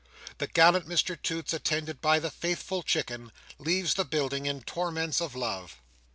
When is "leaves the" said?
3.59-4.03